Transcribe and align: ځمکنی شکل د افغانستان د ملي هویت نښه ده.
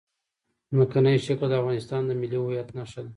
ځمکنی 0.73 1.15
شکل 1.25 1.47
د 1.49 1.53
افغانستان 1.61 2.01
د 2.05 2.11
ملي 2.21 2.37
هویت 2.41 2.69
نښه 2.77 2.99
ده. 3.05 3.09